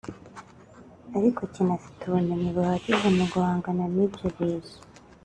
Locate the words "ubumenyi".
2.05-2.49